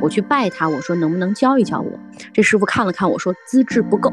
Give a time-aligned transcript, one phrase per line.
[0.00, 1.90] 我去拜他，我说能不能教一教我？
[2.32, 4.12] 这师傅看了看我说资质不够。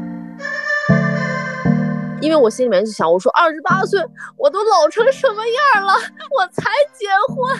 [2.20, 4.00] 因为我心里面就想，我说二十八岁
[4.36, 5.42] 我都老成什么
[5.74, 5.94] 样了，
[6.36, 7.56] 我才结婚。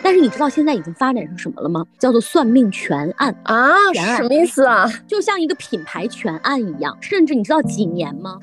[0.00, 1.84] 但是你知道现在已经发展成什么了吗？
[1.98, 3.74] 叫做算命全案啊？
[4.16, 4.88] 什么意思啊？
[5.08, 8.38] 就像一个品牌全案一样，甚至你知道几年吗？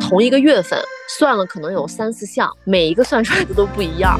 [0.00, 0.78] 同一个月份
[1.08, 4.18] 算了，可能有三四项，每一个算出来的都不一样。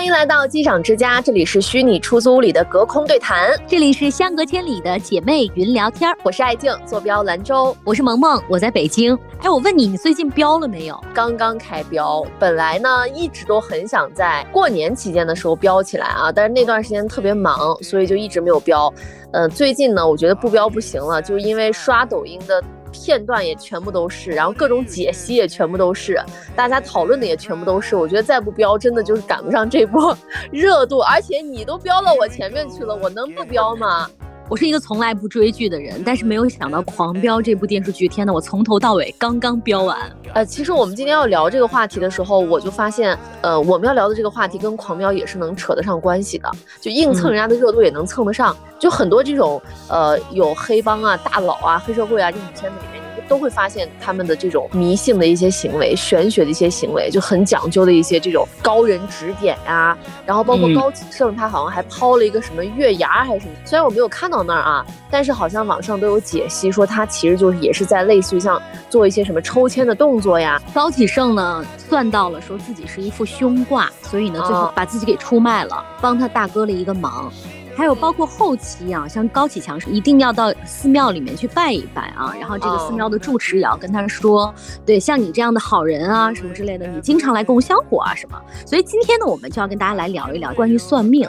[0.00, 6.10] 欢迎来到机长之家，这里是虚拟出租屋里的隔空对谈，这里是相隔千里的姐妹云聊天。
[6.22, 9.14] 我是爱静，坐标兰州；我是萌萌，我在北京。
[9.40, 10.98] 哎，我问你，你最近标了没有？
[11.12, 18.90] 刚刚开标，本来呢一直都很想在过年期间的时候标起来啊，但是那段时间特别忙，所以就一直没有标。
[19.34, 22.64] 呃，最近呢，我觉得不标不行了，就是因为刷抖音的。
[22.92, 26.20] 片段也全部都是，然后各种解析也全部都是，
[26.54, 27.96] 大家讨论的也全部都是。
[27.96, 30.16] 我觉得再不标，真的就是赶不上这波
[30.52, 31.00] 热度。
[31.00, 34.08] 而且你都标到我前面去了，我能不标吗？
[34.50, 39.96] 我是一个从来不追剧的人，但是没有想到《狂飙》这部电视剧，天呐，我从头到尾刚刚飙完。
[40.34, 48.56] 呃，其实我们今天要聊这个话题的时候，我就发现，呃，我们要聊的这个话题跟《狂飙》也是能扯得上关系的，就硬蹭人家的热度也能蹭得上。
[48.76, 52.99] 就很多这种，呃，有黑帮啊、大佬啊、黑社会啊这种片子里面。
[53.30, 59.96] 都会发现他们的这种迷信的一些行为、玄学的一些行为，就很讲究的一些这种高人指点呀。
[60.26, 70.60] 然后包括高启盛，他好像还抛了一个什么月牙还是什么，虽然我没有看到那儿啊，但是好像网上都有解析说他其实就是也是在类似于像做一些什么抽签的动作呀。
[70.74, 77.32] 高启盛呢算到了说自己是一副凶卦，所以呢最后把自己给出卖了，帮他大哥了一个忙。
[77.80, 84.54] 还有包括后期啊，像高启强是一定要到寺庙里面去拜一拜啊，然后这个寺庙的住持也要跟他说，
[84.84, 88.38] 对，像你这样的好人啊，什么之类的，你经常来供香火啊什么。
[88.66, 91.26] 所以今天呢，我们就要跟大家来聊一聊关于算命。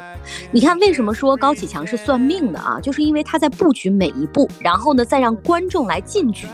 [0.52, 2.82] 你看为什么说高启强是算命的啊？
[2.82, 6.48] 就是因为他在布局每一步，然后呢再让观众来进局，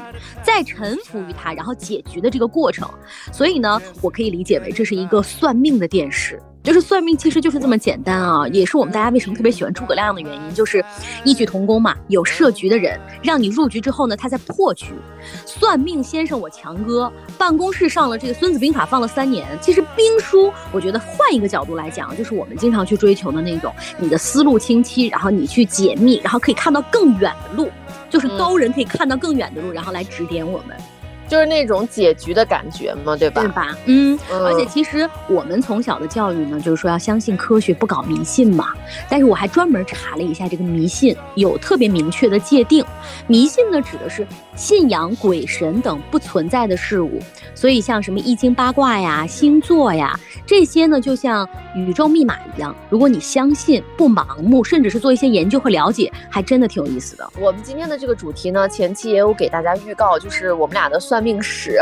[0.43, 2.87] 再臣服于他，然后解局的这个过程。
[3.31, 6.39] 所以呢，我可以理解为这是一个算命的电视。
[6.67, 10.83] 就是算命，其实就是这么简单啊，也是我们大家为什么特别喜欢诸葛亮的原因，就是
[11.23, 11.95] 异曲同工嘛。
[12.09, 14.87] 有设局的人，让你入局之后呢，他在破局。
[15.45, 19.47] 算命先生，我强哥办公室上了这个《孙子兵法》，放了三年。
[19.61, 27.71] 其实兵书，我觉得换一个角度来讲，就是我们经常去追求的那种，你的思路清晰，然后你去解密，然后可以看到更远的路，
[28.09, 30.75] 就是高人可以看到更远的路，然后来指点我们。
[31.27, 33.41] 就是那种解局的感觉嘛，对吧？
[33.41, 33.77] 对吧？
[33.85, 38.73] 嗯，而且其实我们从小的教育呢，就是说要相信科学，不搞迷信嘛。
[39.09, 42.85] 但是我还专门查了一下这个迷信，有特别明确的界定。
[43.27, 47.19] 迷信呢，指的是信仰鬼神等不存在的事物。
[47.53, 52.73] 所以像什么易经八卦呀、星座呀这些呢，就像宇宙密码一样。
[52.89, 57.29] 如果你相信，不盲目，甚至是做一些研究和了解，还真的挺有意思的。
[57.37, 61.16] 我们今天的这个主题呢，前期也有给大家预告，就是我们俩的算。
[61.17, 61.81] 算命史。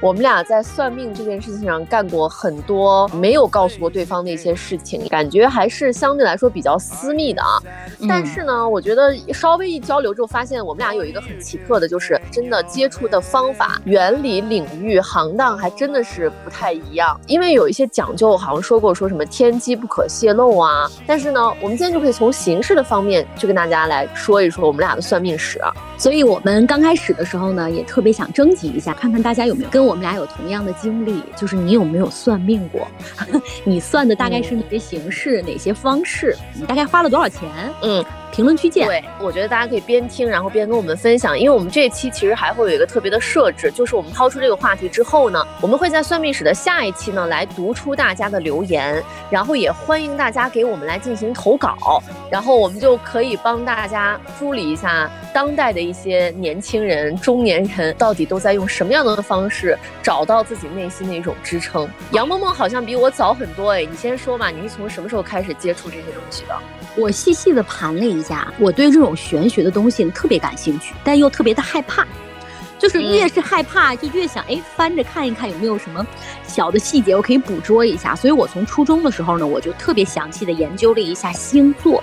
[0.00, 7.58] 我们俩在算命这件事情上干过很多没有告诉过对方的一些事情，感觉还是相对来说比较私密的啊。
[8.08, 17.20] 但是呢，我觉得稍微一交流之后，发现我们俩有一个很奇特的，就是真的接触的方法、原理、领域、行当还真的是不太一样。
[17.26, 20.88] 因为有一些讲究，好像说过说什么天机不可泄露啊。
[21.08, 25.60] 但是呢，我们今天就可以从形式的方面去跟大家来说一说我们俩的算命史。
[25.96, 29.87] 所以我们刚开始的时候呢，也特别想征集一下，看看大家有没有跟。
[29.88, 32.86] 我们俩有同样的经历，就是你有没有算命过？
[33.64, 36.36] 你算的大概是哪些形式、哪些方式？
[36.54, 37.48] 你大概花了多少钱？
[37.82, 38.04] 嗯。
[38.32, 38.86] 评论区见。
[38.86, 61.88] 对，我觉得大家可以边听，然后边跟我们分享，因为我们这期其实还会有一个特别的设置，就是我们抛出这个话题之后呢，我们会在算命史的下一期呢来读出大家的留言，然后也欢迎大家给我们来进行投稿，然后我们就可以帮大家梳理一下当代的一些年轻人、中年人到底都在用什么样的方式找到自己内心的一种支撑。
[62.12, 66.54] 杨萌萌好像比我早很多哎，你先说吧，你是从什么时候开始接触这些东西的？
[66.96, 72.06] 我细细的盘了一下，我对这种玄学的东西特别感兴趣，但又特别的害怕，
[72.78, 76.06] 就是越是害怕，就越想哎翻着看一看有没有什么
[76.46, 78.14] 小的细节我可以捕捉一下。
[78.14, 82.02] 所以我从初中的时候呢，我就特别详细的研究了一下星座。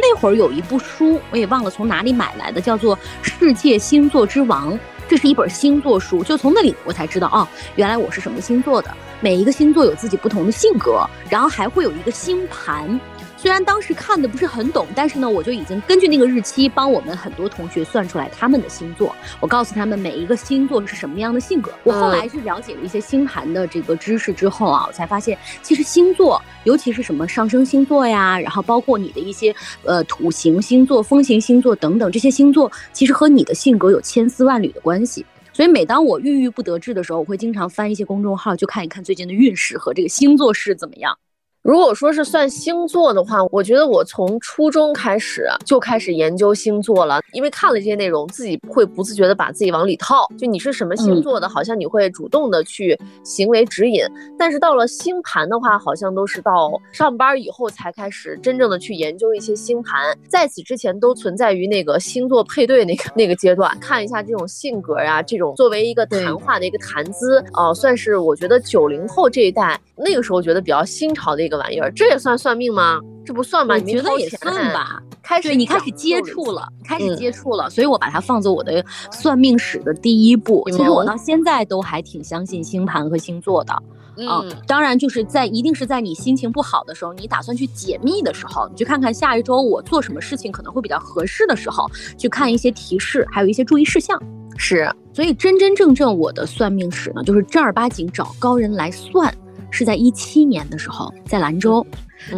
[0.00, 4.72] 那会儿有一部书，我也忘了从哪里买来的，叫做《世界星座之王》，
[5.08, 6.22] 这是一本星座书。
[6.22, 8.94] 就从那里我才知道，哦，原来我是什么星座的。
[9.20, 13.00] 每一个星座有自己不同的性格，然后还会有一个星盘。
[13.40, 19.14] 虽然当时看的不是很懂，但是呢，我就已经根据那个日期帮我们很多同学算出来他们的星座。
[19.38, 21.70] 我告诉他们每一个星座是什么样的性格。
[21.84, 29.54] 我后来是了解了一些星盘的这个知识之后啊，我才发现其实星座，尤其是什么上升星座呀，然后包括你的一些
[29.84, 35.24] 呃土行星座、风行星座等等这些星座，其实和你的性格有千丝万缕的关系。
[35.52, 41.16] 所以每当我郁郁不得志的时候，我会经常翻一些公众号，就看一看最近的运势和这个星座是怎么样。
[41.62, 50.26] 如果说是算星座的话，我觉得我从初中开始就开始研究星座了，因为看了这些内容，自己会不自觉的把自己往里套。
[50.38, 54.06] 就你是什么星座的，好像你会主动的去行为指引。
[54.38, 71.47] 但是到了星盘的话，好像都是到上班以后才开始真正的去研究一些星盘，在此之前都存在于那个星座配对那个那个阶段，看一下这种性格呀，这种作为一个谈话的一个谈资哦，算是我觉得九零后这一代那个时候觉得比较新潮的。
[71.48, 73.00] 一个玩意儿，这也算算命吗？
[73.24, 73.76] 这不算吧？
[73.76, 75.02] 你觉得也算吧。
[75.22, 80.62] 开始你开始接触了，开始接触了，所以我把它放作我的算命史的第一步。
[80.70, 83.82] 其实我到现在都还挺相信星盘和星座的。
[84.16, 94.20] 嗯，当然就是在一定是在你心情不好的时候，你打算去解密的时候，你去看看下一周我做什么事情可能会比较合适的时候，去看一些提示，还有一些注意事项。
[94.56, 99.32] 是，所以真真正正我的算命史呢，就是正儿八经找高人来算。
[99.70, 101.86] 是在一七年的时候，在兰州，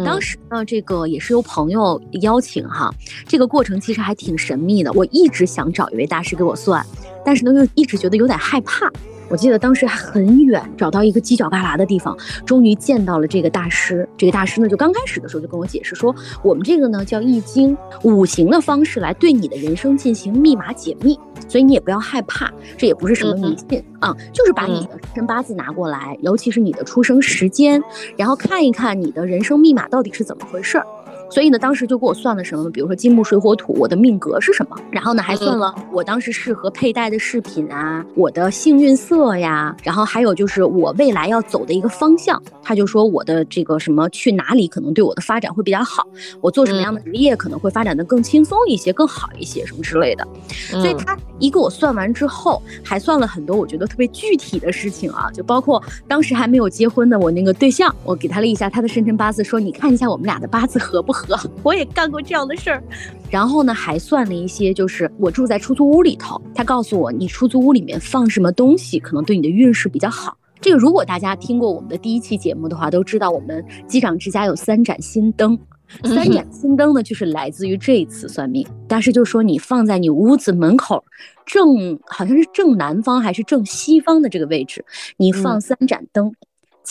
[0.05, 2.93] 当时呢，这个也是由朋友邀请哈，
[3.27, 4.91] 这个过程其实还挺神秘的。
[4.93, 6.85] 我一直想找一位大师给我算，
[7.25, 8.91] 但是呢，又一直觉得有点害怕。
[9.31, 14.07] 我记得当时还很远，找到一个犄角旮旯的地方，终于见到了这个大师。
[14.17, 16.13] 这个大师呢，就刚开始的时候就跟我解释说，
[16.43, 21.17] 我们这个呢叫易经五行的方式来对你的人生进行密码解密，
[21.47, 27.81] 所以你也不要害怕，这也不是什么迷信啊，就是把你的生辰八字拿过来，尤其是你的出生时间，
[28.17, 30.85] 然后看一看你的人生密码到底是怎么回事儿。
[31.31, 42.41] 所以呢，当时就给我算了什么，比如说金木水火土，我的命格是什么，然后呢，还算了我当时适合佩戴的饰品啊，我的幸运色呀，然后还有就是我未来要走的一个方向。
[42.61, 46.05] 他就说我的这个什么去哪里可能对我的发展会比较好，
[46.41, 50.27] 我做什么样的职业可能会发展的更轻松一些、更好一些什么之类的。
[50.69, 61.20] 所以他一给我算完之后，还算了很多我觉得特别具体的事情啊，就包括当时还没有结婚的我那个对象，我给他了一下他的生辰八字，说你看一下我们俩的八字合不合。
[61.63, 62.83] 我也干过这样的事儿，
[63.29, 70.37] 然后呢，还算了一些，就是我住在出租屋里头，他告诉我，你出租屋里面放什么东西，可能对你的运势比较好。
[70.59, 75.57] 这个如果大家听过我们的第一期节目的话，都知道我们机长之家有三盏新灯，
[76.03, 78.63] 三盏新灯呢，就是来自于这一次算命。
[78.87, 81.03] 但是就说你放在你屋子门口
[81.47, 84.85] 正，好像是正南方还是正西方的这个位置，
[85.17, 86.31] 你放三盏灯。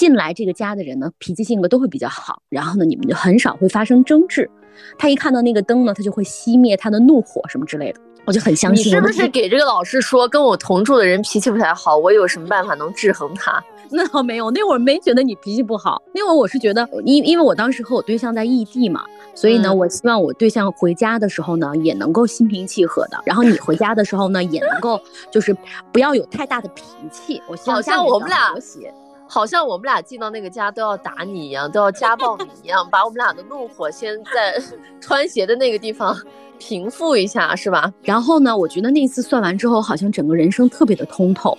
[0.01, 4.51] 进来这个家的人呢，脾气性格都会比较好，然后呢，你们就很少会发生争执。
[4.97, 8.87] 他一看到那个灯呢，他就会熄灭他的怒火什么之类的，我就很相信。
[8.87, 13.63] 你是不是给这个老师说，跟我同住的人脾气不太好，我有什么办法能制衡他？
[13.93, 19.05] 那倒没有，那会儿没觉得你脾气不好，那会儿我是觉得，因因为我当时和我对象在异地嘛，
[19.35, 24.99] 所以呢，我希望我对象回家的时候呢，也能够心平气和的，然后你回家的时候呢，也能够
[25.31, 25.55] 就是
[25.93, 27.43] 不要有太大的脾气。
[27.47, 28.95] 我希望好像我们俩和谐。
[29.33, 34.61] 好像我们俩进到那个家都要打你一样，都要家暴你一样，把我们俩的怒火先在
[35.01, 36.17] 穿鞋的那个地方
[36.59, 37.95] 平复一下，是吧？
[38.03, 41.57] 然后呢，我觉得那次算完之后，好像整个人生特别的通透。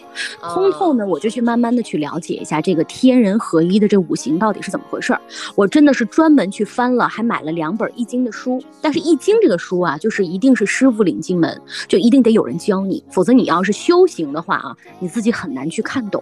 [0.53, 5.21] 通透呢，我就去慢慢的去了解一下这个天人合一的这五行到底是怎么回事儿。
[5.55, 8.61] 我真的是专门去翻了，还买了两本易经的书。
[8.81, 11.57] 但是易经这个书啊，就是一定是师傅领进门，
[11.87, 16.21] 就一定得有人教你，否则你要是修行的话啊，你自己很难去看懂。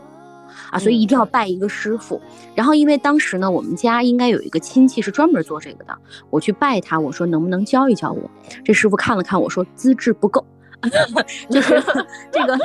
[0.71, 2.21] 啊，所以一定要拜一个师傅。
[2.55, 5.97] 然后，因为当时呢，我们家应该有一个亲戚是专门做这个的，
[6.29, 8.29] 我去拜他，我说能不能教一教我？
[8.63, 10.45] 这师傅看了看，我说资质不够，
[11.49, 11.81] 就是
[12.31, 12.57] 这个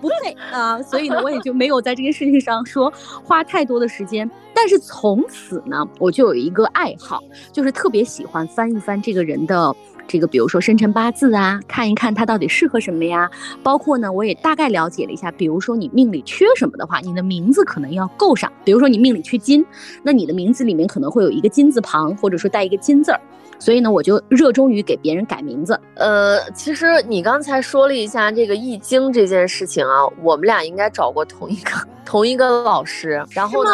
[0.00, 0.80] 不配啊。
[0.82, 2.92] 所以呢，我也就没有在这件事情上说
[3.24, 4.30] 花太多的时间。
[4.54, 7.20] 但是从此呢，我就有一个爱好，
[7.52, 9.74] 就是特别喜欢翻一翻这个人的。
[10.12, 13.30] 这个，比如说生辰八字啊，看一看它到底适合什么呀？
[13.62, 18.52] 包括呢，我也大概了解了一下，比如说你命里缺什么的话，你的名字可能要够上。
[18.62, 19.64] 比如说你命里缺金，
[20.02, 23.18] 那你的名字里面可能会有一个金字旁，或者说带一个金字儿。
[23.58, 25.80] 所以呢，我就热衷于给别人改名字。
[25.94, 31.70] 呃，其实你刚才说了一下这个易经这件事情啊，我们俩应该找过同一个
[32.04, 33.24] 同一个老师。
[33.30, 33.70] 然后呢？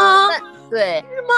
[0.71, 1.35] 对，是吗？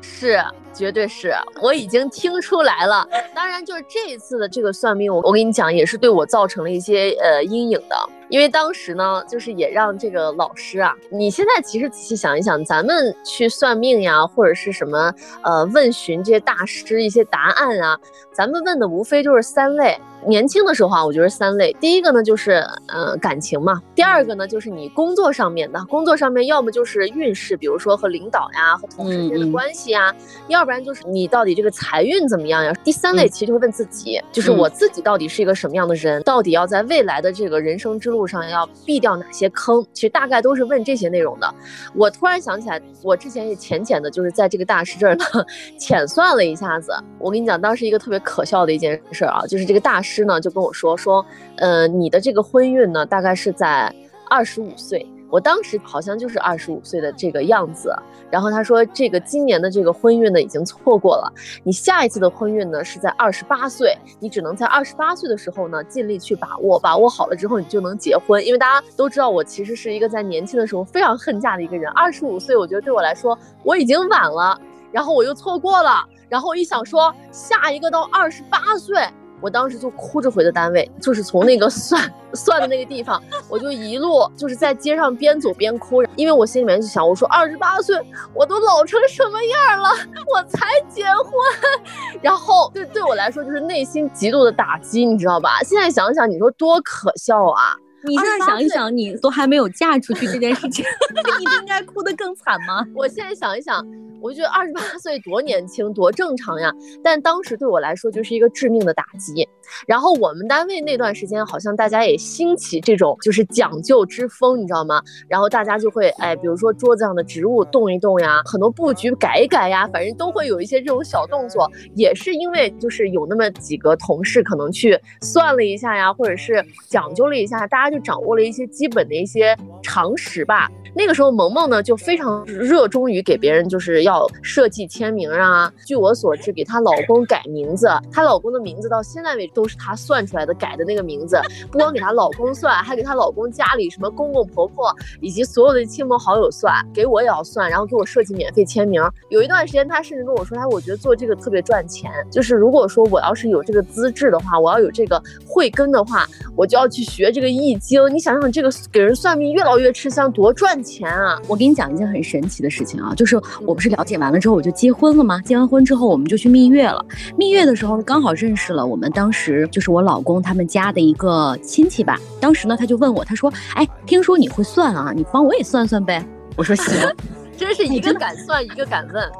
[0.00, 0.42] 是，
[0.80, 3.06] 绝对是，我已经听出来了。
[3.34, 7.96] 当然，就是这一次的这个算命，我我跟你讲，也是对我造成了一些呃阴影的。
[8.30, 17.98] 因为当时呢，就是也让这个老师啊，你现在其实仔细想一想，咱们去算命呀，或者是什么呃问询这些大师一些答案啊，
[18.32, 20.00] 咱们问的无非就是三类。
[20.26, 30.14] 年轻的时候啊，我觉得三类，第一个呢就是呃感情嘛，第二个呢就是你工作上面的，工作上面要么就是运势，比如说和领导呀、和同事之间的关系呀，
[30.46, 32.70] 要不然就是你到底这个财运怎么样呀。
[32.84, 41.54] 第三类其实就会问自己，就是我自己到底是一个什么样的人，到底要在未来的这个人生之路上要避掉哪些坑，其实大概都是问这些内容的。
[41.94, 45.24] 我突然想起来，我之前也浅浅的就是在这个大师这儿呢
[45.80, 50.10] 浅算了一下子，我跟你讲，当时一个特别可笑的一件事啊，就是这个大师。
[50.10, 51.24] 师呢就跟我说说，
[51.58, 53.94] 呃，你的这个婚运呢，大概是在
[54.28, 55.06] 二十五岁。
[55.30, 57.94] 我当时好像就是二十五岁的这个样子。
[58.30, 61.32] 然后他说，这个今年的这个婚运呢已经错过了，
[61.64, 68.44] 你下一次的婚运呢是在二十八岁，你只能在二十八岁的时候呢尽力去把握，把握好了之后你就能结婚。
[68.44, 71.90] 因为大家都知道，我其实是一个在年轻的时候非常恨嫁的一个人。
[71.92, 74.60] 二十五岁，我觉得对我来说我已经晚了，
[74.92, 78.96] 然后我又错过了，然后我一想说，下一个到二十八岁。
[79.40, 82.02] 我当时就哭着回的单位，就是从那个算
[82.34, 87.98] 算 的那个地方，我就一路就是在街上边走边哭，因为我心里面就想，我说二十八岁
[88.34, 89.88] 我都老成什么样了，
[90.32, 91.32] 我才结婚，
[92.20, 95.60] 然后对对我来说就是内心极度的打击，你知道吧？
[95.64, 97.76] 现在想想，你说多可笑啊！
[98.04, 102.84] 你现在想一想，你都还没有嫁出去这件事情，你不应该哭得更惨吗？
[102.94, 103.84] 我现在想一想。
[104.22, 106.70] 我觉得二十八岁多年轻多正常呀，
[107.02, 109.48] 但当时对我来说就是一个致命的打击。
[109.86, 115.00] 然后我们单位那段时间好像大家也兴起这种就是讲究之风，你知道吗？
[115.26, 121.66] 然后大家就会哎，比如说桌子上的植物动一动呀，很多布局改一改呀，反正都会有一些这种小动作。
[121.94, 130.70] 也是因为就是有那么几个同事可能去算了一下呀，或者是讲究了一下，大家就掌握了一些基本的一些常识吧。
[130.92, 135.72] 那个时候，萌萌呢就非常热衷于给别人就是要设计签名啊。
[135.86, 141.40] 据我所知，给她老公改名字，她老公的名字到现在为止都是她算出来的，改的那个名字。
[141.70, 149.00] 不光给她老公算，还给她老公家里什么公公婆婆以及所有的亲朋好友算，给我也要算，然后给我设计免费签名。
[149.28, 158.00] 有一段时间，她甚至跟我说：“她我觉得做这个特别赚钱，就是如果说我要是有这个资质的话，我要有这个慧根的话，我就要去学这个易经。
[158.14, 161.40] 你想想，这个给人算命越老越吃香，多赚！”钱啊！
[161.46, 165.40] 我给你讲一件很神奇的事情啊，就是我不是了解完了之后我就结婚了吗？
[165.44, 167.04] 结完婚之后我们就去蜜月了。
[167.36, 172.18] 蜜月的时候刚好认识了我们当时就是我老公他们家的一个亲戚吧。
[172.40, 176.24] 当时呢他就问我，他说：“哎，听说你会算啊，你帮我也算算呗。”
[176.56, 176.94] 我说：“行。
[177.56, 179.30] ”真是一个敢算，一个敢问。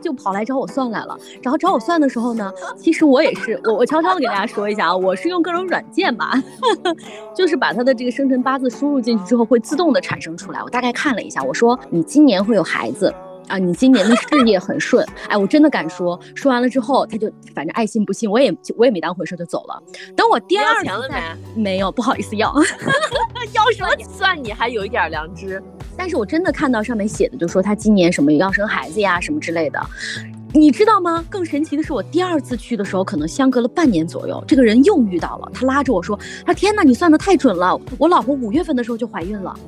[0.00, 6.32] 就跑来找我算来了，然后找我算的时候呢，其实我也是，我我悄悄的给大家说一下啊，我是用各种软件吧，
[7.34, 10.62] 就是把他的这个生辰八字输入进去之后，会自动的产生出来。
[10.62, 13.12] 我大概看了一下，我说你今年会有孩子
[13.52, 16.18] 啊，你今年的事业很顺，哎，我真的敢说。
[16.34, 19.82] 说完了之后，他就反正爱信不信，我也我也没当回事就走了。
[20.16, 21.06] 等我第二天了
[21.54, 21.62] 没？
[21.62, 22.50] 没有，不好意思要，
[23.52, 23.90] 要什么？
[24.16, 25.62] 算你还有一点良知。
[25.98, 29.78] 但是我真的看到上面写的，就说他今年什么要生孩子呀，什么之类的，
[30.54, 31.22] 你知道吗？
[31.28, 39.54] 更神奇的是，我第二次去的时候，可能相隔了半年左右，这个人又遇到了，他拉着我说：“他天哪，你算的太准了，我老婆五月份的时候就怀孕了。”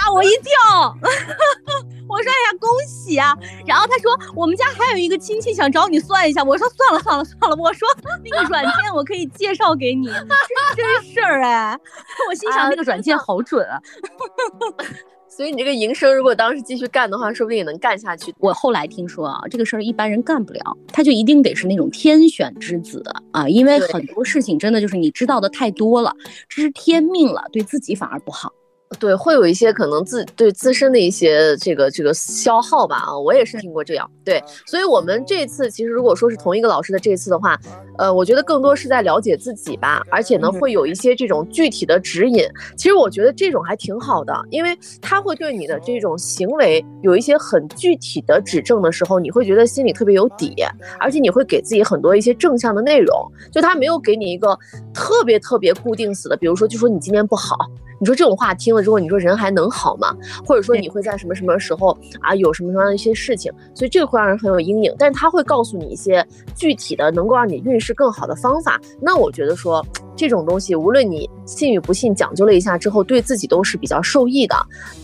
[0.00, 0.96] 吓我一跳。
[2.08, 3.32] 我说：“哎呀，恭喜啊！”
[3.64, 7.86] 然后他说：“我们家还有一个亲戚想找你算一下。”我说：“算了算了算了。”我说
[8.24, 11.78] ：“那个软件我可以介绍给你，这是真事儿哎。
[12.28, 13.78] ”我心想那个软件好准啊。
[15.30, 18.34] 所以你这个营生如果当时继续干的话，说不定也能干下去。
[18.40, 26.12] 我后来听说啊，这个事儿一般人干不了，他就一定得是那种天选之子啊，因为很多事情真的就是你知道的太多了，
[26.48, 28.52] 这是天命了，对自己反而不好。
[28.98, 34.10] 对，会有一些可能自对自身的一些这个这个消耗吧啊，我也是听过这样。
[34.24, 37.58] 对，所以我们这次其实如果说是同一个老师的这次的话，
[37.98, 42.44] 呃，我觉得更多是在了解自己吧，而且呢会有一些这种具体的指引。
[42.76, 50.52] 其实我觉得这种还挺好的，因为他会对你的这种行为有一些很具体的指正的时候，你会觉得心里特别有底，
[50.98, 53.16] 而且你会给自己很多一些正向的内容。
[53.52, 54.58] 就他没有给你一个
[54.92, 57.56] 特别特别固定死的，比如说就说你今天不好。
[58.00, 60.16] 你说这种话听了之后，你说人还能好吗？
[60.44, 63.52] 或者说你会在什么什么时候啊有什么什么样的一些事情？
[63.74, 64.92] 所以这个会让人很有阴影。
[64.98, 66.26] 但是他会告诉你一些
[66.56, 68.80] 具体的能够让你运势更好的方法。
[69.00, 69.84] 那我觉得说。
[70.20, 74.54] 这种东西，无论你信与不信，讲究了一下之后，对自己都是比较受益的。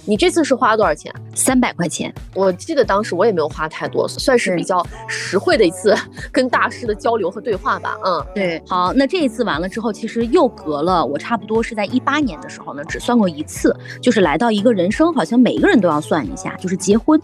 [0.05, 1.11] 你这次是花多少钱？
[1.35, 2.13] 三百块钱。
[2.35, 5.95] 我记得当时我也没有花太多，算是比较实惠的一次
[6.31, 7.97] 跟大师的交流和对话吧。
[8.05, 8.63] 嗯，对。
[8.69, 17.19] 好，那这一次完了之后，其实又隔了我差不多是在一八年的时候呢，只算过一次，就是来到一个人生，好像每一个人都要算一下，就是结婚。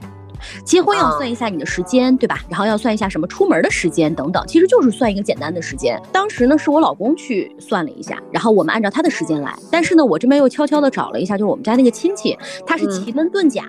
[0.64, 2.40] 结婚要算一下你的时间，对吧？
[2.48, 6.00] 然后要算一下什么出门的时间等等，其实就是算一个简单的时间。
[6.12, 9.54] 当时呢是我老公去算了一下，然后我们按照他的时间来。
[9.70, 13.64] 但是呢我这边又悄悄的找了一下，就是我们家那个亲戚，他是奇门遁甲，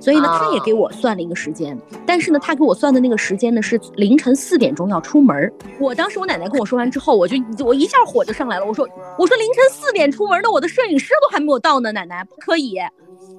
[0.00, 1.78] 所以呢他也给我算了一个时间。
[2.06, 5.52] 但是呢他给我算的那个时间呢是凌晨四点钟要出门。
[5.80, 8.88] 我当时我奶奶跟我说完之后，我就我一下火就上来了，我说
[9.18, 12.78] 我说凌晨四点出门，那我的摄影师都还没有到呢，奶奶不可以。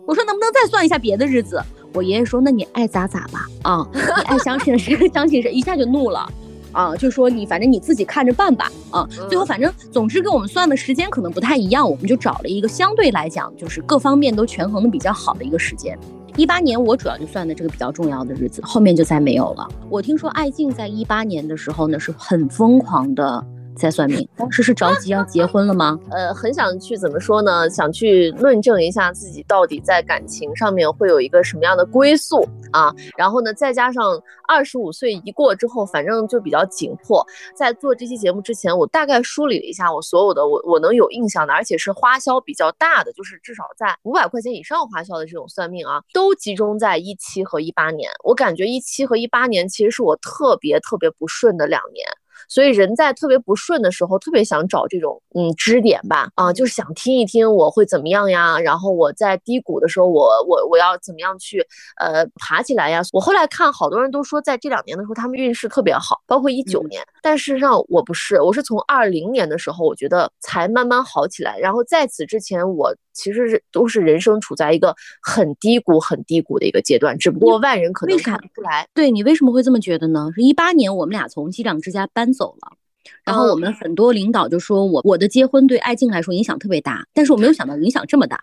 [0.05, 1.61] 我说能不能再算一下别的日子？
[1.95, 6.29] 我爷爷说：“那你爱咋咋吧，啊，你爱相信谁 相信谁，一下就怒了，
[6.73, 15.97] 啊，就说你反正你自己看着办吧，啊，最后反正总之跟我们算的时间可能不太一样，我们就找了一个相对来讲就是各方面都权衡的比较好的一个时间。
[16.35, 19.65] 一八年我主要就算的这个比较重要的日子，后面就再没有了。
[19.89, 23.41] 我听说爱静在一八年的时候呢是很疯狂的。”
[23.75, 25.99] 在算命，当时是着急要结婚了吗？
[26.09, 27.69] 呃，很想去怎么说呢？
[27.69, 32.93] 想去论证一下自己到底在感情上面会有一个什么样的归宿啊。
[33.17, 37.25] 然后呢，再加上二十五岁一过之后，反正就比较紧迫。
[37.53, 48.09] 在做这期节目之前，我大概梳理了一下我所有的我我能有印象的，而且是花销比较大的，就是至少在五百块钱以上花销的这种算命啊，都集中在一七和一八年。
[48.23, 52.05] 我感觉一七和一八年其实是我特别特别不顺的两年。
[52.47, 58.59] 所以人在特别不顺的时候，特别想找这种嗯支点吧，啊，就是想听一听我会怎么样呀。
[58.59, 61.65] 然后我在低谷的时候，我我我要怎么样去
[61.99, 63.01] 呃爬起来呀？
[63.13, 67.01] 我后来看好多人都说，在这两年的时候，他们运势特别好，包括一九年。
[67.21, 71.57] 但事实上我不是，我是从二零年的时候，我觉得才慢慢好起来。
[71.57, 72.95] 然后在此之前，我。
[73.17, 78.85] 其实是都是人生处在一个很低谷、很低谷的一个阶段，只不过外人可能看不出来。
[78.93, 80.29] 对你为什么会这么觉得呢？
[80.35, 82.77] 是一八年我们俩从机长之家搬走了，
[83.23, 88.39] 然后我们很多领导就说我我的结婚对爱静来说影响特别大，但是我没有想到影响这么大。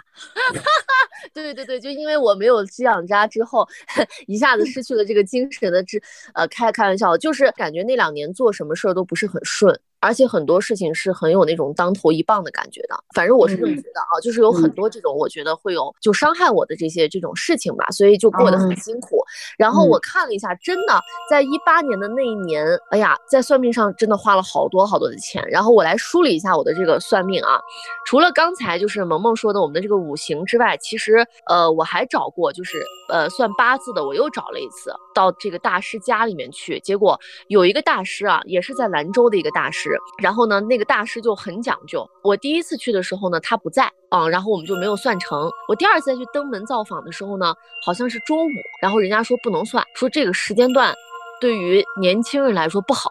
[1.33, 3.67] 对对对对，就因为我没有寄养家之后，
[4.27, 6.03] 一下子失去了这个精神的支，
[6.35, 9.79] 呃，开开玩笑，就是感觉那两年做什么事儿都不是很顺。
[10.03, 19.23] 而且很多事情是很有那种当头一棒的感觉的，反正我是这么觉得啊，就是有很多这种我觉得会有就伤害我的这些这种事情吧，所以就过得很辛苦。
[19.57, 25.41] 然后我看了一下，真的在一八年的那一年，哎呀，在算命上真的花了好多好多的钱。
[25.49, 27.61] 然后我来梳理一下我的这个算命啊，
[28.05, 39.92] 除了刚才就是萌萌说的我们的这个五行之外，其实呃我还找过就是呃算八字的，我又找了一次到这个大师家里面去，结果有一个大师啊，也是在兰州的一个大师。
[40.23, 42.09] 然后呢，那个大师就很讲究。
[42.23, 45.51] 我第一次去的时候呢，他不在啊，然后我们就没有算成。
[45.69, 48.51] 我第二次再去登门造访的时候呢，好像是中午，
[48.81, 50.95] 然后人家说不能算，说这个时间段
[51.41, 53.11] 对于年轻人来说不好，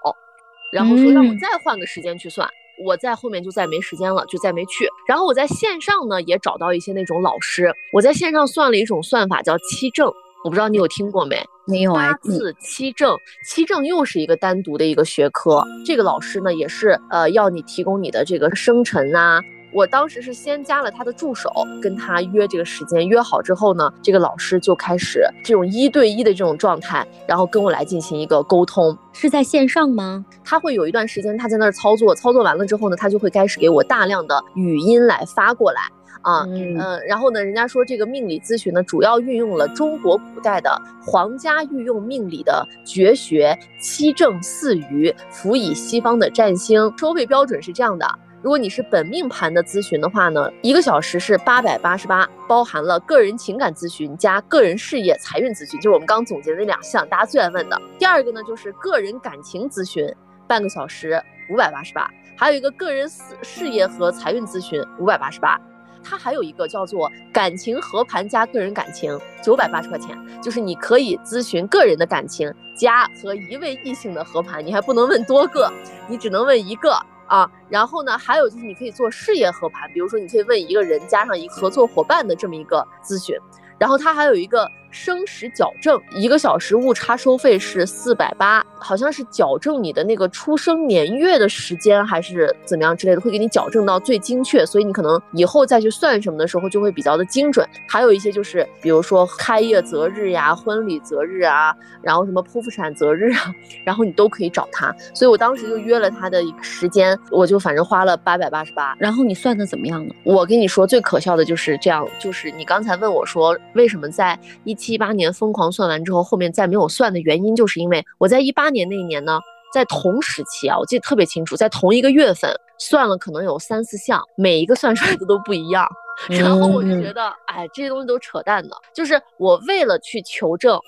[0.71, 2.49] 然后说让我再换个时间去算。
[2.83, 4.87] 我在后面就再没时间了，就再没去。
[5.07, 10.11] 然后我在线上呢也找到一些那种老师，我在线上算了一种算法叫七正。
[10.43, 11.39] 我不知道你有听过没？
[11.71, 15.65] 没有八字七正，七正又是一个单独的一个学科。
[15.85, 19.41] 这个老师呢，也是呃要你提供你的这个生辰啊。
[19.73, 21.49] 我当时是先加了他的助手，
[21.81, 28.97] 跟他约这个时间，约好之后呢，这个老师就开始这种一对一的这种状态，然后跟我来进行一个沟通。
[29.13, 30.25] 是在线上吗？
[30.43, 35.83] 他会有一段时间他在那儿操作，操作完了之后呢，他就会开始给我大量的语音来发过来。
[36.21, 46.93] 啊，嗯，然后呢，人家说这个命理咨询呢，主要运用了中国古代的皇家御用命理的绝学七正四余，辅以西方的占星。
[46.97, 48.07] 收费标准是这样的：
[48.41, 57.81] 如果你是本命盘的咨询的话呢，一个小时是八百八十八，包含了个人情感咨询加个人事业财运咨询，就是我们刚总结的那两项，大家最爱问的。
[57.97, 60.07] 第二个呢，就是个人感情咨询，
[60.47, 62.07] 半个小时五百八十八，
[62.37, 65.59] 还有一个个人事事业和财运咨询五百八十八。
[66.03, 75.71] 它还有一个叫做感情合盘加个人感情，九百八十块钱，就是你可以咨询个人的感情加和一位异性的合盘，你还不能问多个，
[76.07, 76.91] 你只能问一个
[77.27, 77.49] 啊。
[77.69, 83.35] 然后呢，还有就是你可以做事业合盘，比如说你可以问一个人加上一合作伙伴的这么一个咨询。
[83.77, 97.67] 然后它还有一个生时矫正，一个小时误差收费是四百八，好像是矫正你的那个出生年月的时间还是怎么样之类的，会给你矫正到最精确，所以你可能以后再去算什么的时候就会比较的精准。
[97.87, 103.53] 还有一些就是比如说开业择日呀、婚礼择日啊，然后什么剖腹产择日啊，
[103.85, 104.93] 然后你都可以找他。
[105.13, 108.95] 所以我当时就约了他的一个时间，我就反正花了八百八十八。
[108.99, 110.13] 然后你算的怎么样呢？
[110.23, 119.39] 我跟你说，最可笑的就是这样，就是你刚才问我说为什么在一七一八年疯狂算完之后，后面再没有算的原因，就是因为我在一八年那一年呢，
[119.71, 125.87] 在同时期啊，我记得特别清楚，在同一个月份算了可能有三四项，每一个算出来的都不一样，
[126.27, 130.79] 然后我就觉得，哎，这些东西都扯淡的，就是我为了去求证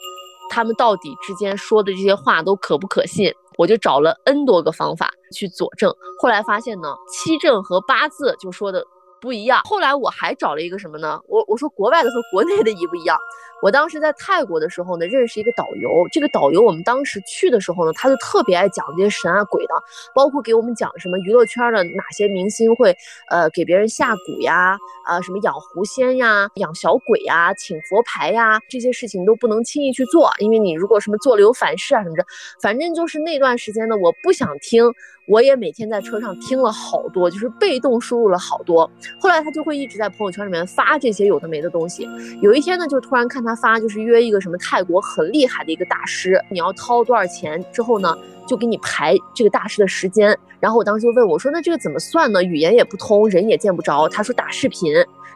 [0.49, 3.31] 他们到底之间说的这些话都可不可信。
[3.55, 8.83] 我就找了 N 多个方法去佐证，后来发现呢，七正和八字就说的
[9.23, 9.61] 不一样。
[9.63, 11.21] 后来我还找了一个什么呢？
[11.29, 13.17] 我我说国外的和国内的一不一样。
[13.61, 15.89] 我当时在泰国的时候呢，认识一个导游。
[16.11, 19.73] 这个导游我们当时去的时候呢，他就特别爱讲这些神啊鬼的，
[20.13, 22.93] 包括给我们讲什么娱乐圈的哪些明星会
[23.29, 32.25] 呃给别人下蛊呀，啊什么养狐仙呀、养小鬼呀、请佛牌呀，这些事情都不能轻易去做，因为你如果什么做了有反噬啊什么的，
[32.61, 34.91] 反正就是那段时间呢，我不想听。
[35.25, 38.91] 我也每天在车上听了好多，就是被动输入了好多。
[39.19, 42.07] 后来他就会一直在朋友圈里面发这些有的没的东西。
[42.41, 50.37] 有一天呢，就突然看他发，就是约一个什么泰国很厉害的一个大师，你要掏多少钱之后呢，就给你排这个大师的时间。
[50.59, 52.43] 然后我当时就问我说：“那这个怎么算呢？
[52.43, 54.93] 语言也不通，人也见不着。”他说：“打视频。”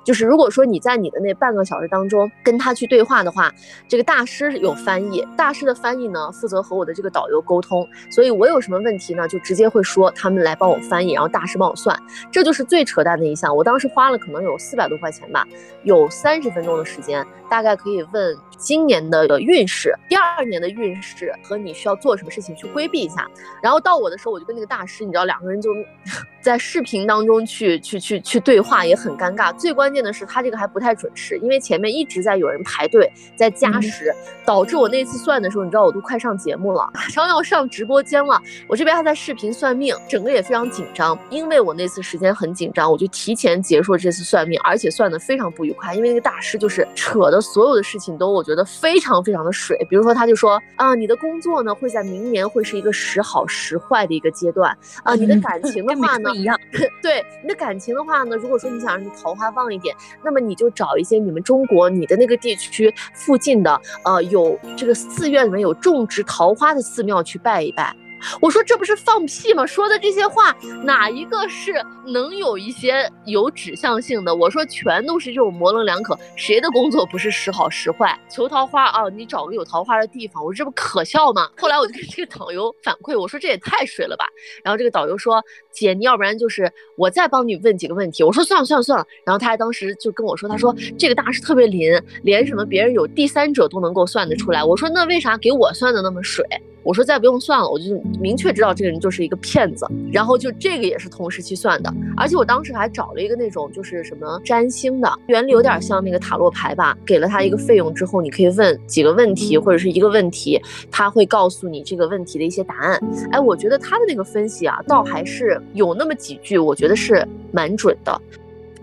[0.08, 3.54] 就是如果说你在你的那半个小时当中跟他去对话的话，
[3.90, 13.54] 这个大师有翻译，大师的翻译呢负责和我的这个导游沟通，所以我有什么问题呢，就直接会说他们来帮我翻译，然后大师帮我算，这就是最扯淡的一项。
[13.54, 15.46] 我当时花了可能有四百多块钱吧，
[15.84, 23.30] 有三十分钟的时间，大概可以问今年的运势、第二年的运势和你需要做什么事情去规避一下。
[23.62, 25.70] 然后到我的时候，我就跟那个大师，你知道两个人就
[26.40, 29.54] 在视频当中去去去去对话，也很尴尬。
[29.58, 29.97] 最关键。
[30.04, 34.14] 的是他这个还不太准时，因为前面一直在有人排队在加时，
[34.46, 38.42] 导致我那次算的时候，你知道我都快上节目了，马上要上直播间了。
[38.68, 56.58] 我这边还在视频算命，整个也非常紧张，因为我那次时间很紧张，我就提前结束了这次算命，而且算的非常不愉快，因为那个大师就是扯的所有的事情都我觉得非常非常的水，比如说他就说啊，你的工作呢会在明年会是一个时好时坏的一个阶段啊，你的感情的话呢，一样，
[57.02, 59.87] 对你的感情的话呢，如果说你想让你桃花旺一点。
[60.24, 67.96] 那么你就找一些你们中国你的那个地区附近的，呃，有这个寺院里面有种植桃花的寺庙去拜一拜。
[68.42, 69.66] 我说这不是放屁吗？
[69.66, 71.74] 说的这些话哪一个是
[72.06, 74.34] 能有一些有指向性的？
[74.34, 78.18] 我说全都是这种模棱两可，谁的工作不是时好时坏？
[78.30, 80.44] 求桃花啊，你找个有桃花的地方。
[80.44, 81.50] 我说这不可笑吗？
[81.58, 84.26] 后来我就跟这个导游反馈，我说这也太水了吧。
[84.64, 88.24] 然后这个导游说，姐，你要不然就是我再帮你问几个问题。
[88.24, 89.06] 我说算了算了算了。
[89.26, 94.64] 然后他还当时就跟我说，他说这个大师特别灵，连什么别人有第三者都能够算得出来。
[94.64, 96.46] 我说那为啥给我算的那么水？
[96.84, 99.86] 我说再不用算了，我就明确知道这个人就是一个骗子。
[100.12, 106.98] 然后就这个也是同时期算的，而且我当时还找了一个那种就是什么占星的，原理有点像那个塔罗牌吧。
[107.06, 113.02] 给了他一个费用之后，你可以问几个问题或者是一个问题，他会告诉你这个问题的一些答案。
[113.32, 118.22] 哎，我觉得他的那个分析啊，倒还是有那么几句，我觉得是蛮准的。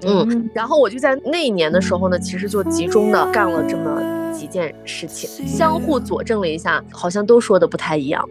[0.06, 4.02] 嗯，然后我就在那一年的时候呢，其实就集中的干了这么。
[4.34, 8.28] 几件事情相互佐证了一下，好像都说的不太一样。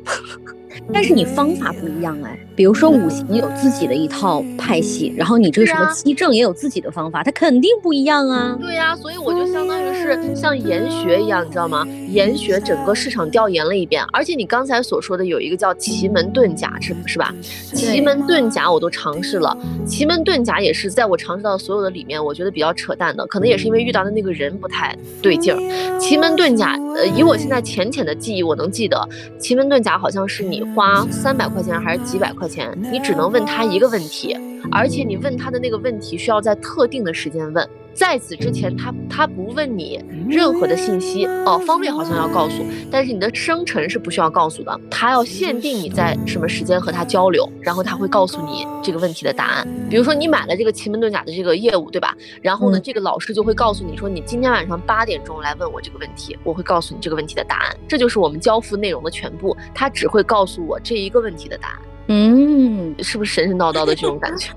[0.94, 8.58] 但是你方法不一样哎，比如说五行有自己的一套派系，然后你这个什么七正也有自己的方法，它肯定不一样啊。
[8.60, 11.88] 对呀，所以我就相当于是像研学一样，你知道吗？
[12.10, 17.34] 研学整个市场调研了一遍，而且你刚才所说的有一个叫奇门遁甲，是是吧？
[17.74, 19.56] 奇门遁甲我都尝试了，
[19.86, 26.00] 奇门遁甲也是在我尝试到所有的里面，我觉得比较扯淡的，可能也是因为遇到的那个人不太对劲儿。
[26.00, 29.08] 奇门遁甲，呃，以我现在浅浅的记忆，我能记得
[29.40, 30.63] 奇门遁甲好像是你。
[30.64, 34.38] 花三百块钱还是几百块钱，你只能问他一个问题，
[34.72, 37.68] 而且你问他的那个问题需要在特定的时间问。
[37.94, 44.80] 在此之前，他他不问你任何的信息哦，方位好像要告诉，但是你的生辰是不需要告诉的。
[44.90, 49.68] 他要限定你在什么时间和他交流，然后他会告诉你这个问题的答案。
[49.90, 52.16] 比如说你买了这个奇门遁甲的这个业务，对吧？
[52.42, 57.78] 然后呢，这个老师就会告诉你说，你今天晚上八点钟来问我这个问题，我会告诉你这个问题的答案。
[57.88, 61.82] 这就是我们交付内容的全部，他只会告诉我这一个问题的答案。
[62.08, 64.50] 嗯，是不是神神叨叨的这种感觉？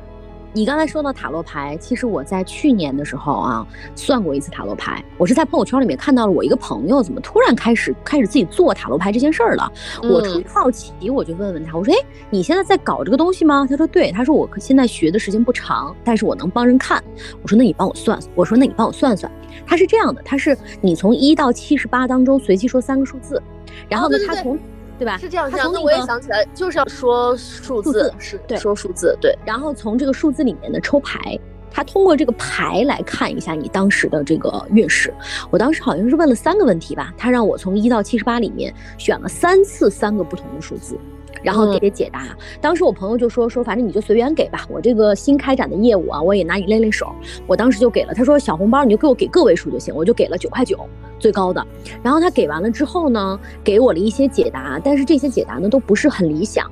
[0.56, 5.04] 你刚才说到塔罗牌，其实我在去年的时候啊，算过一次塔罗牌。
[5.18, 9.70] 我是在朋友圈里面看到了我一个朋友怎么突然开始开始自己做塔罗牌这件事儿了。
[10.02, 11.98] 我出于好奇，我就问问他，我说：“哎，
[12.30, 17.04] 你现在在搞这个东西吗？”他说：“对。”他说：“我现在学的时间不长，但是我能帮人看。”
[17.42, 19.30] 我说：“那你帮我算算。”我说：“那你帮我算算。”
[19.66, 23.42] 他是这样的，他是你从一到七十八当中随机说三个数字，
[23.90, 24.58] 然后呢，他从。
[24.98, 25.18] 对吧？
[25.18, 25.70] 是这样，这样。
[25.72, 29.36] 那我也想起来，就是要说数字，是对，说数字，对。
[29.44, 31.38] 然后从这个数字里面的抽牌，
[31.70, 35.12] 他通过这个牌来看一下你当时的这个运势。
[35.50, 40.98] 我当时好像是问了三个问题吧，他让我从一到七十八里面选了三次三个不同的数字。
[41.42, 47.10] 然后给给解答，当时我朋友就说说，反正你就随缘给吧，我这个新开展的业务啊，我也拿你练练手。
[47.46, 50.78] 我当时就给了，他说小红包你就给我给个位数就行，我就给了九块九
[51.18, 51.64] 最高的。
[52.02, 56.70] 然后他给完了之后呢，给我了一些解答，但是这些解答呢都不是很理想，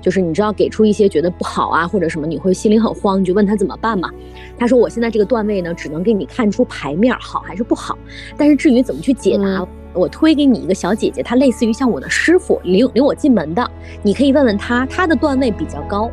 [0.00, 4.10] 就是你知道给出一些觉得不好啊或者什么，你会心里很慌，你就问他怎么办嘛。
[4.58, 7.96] 他说我现在这个段位呢，只能给你看出牌面好还是不好，
[8.36, 9.66] 但是至于怎么去解答。
[9.98, 13.70] 我推给你一个小姐姐，她类似于像我的师傅，领领我进门的，
[14.02, 16.10] 你可以问问她，她的段位比较高。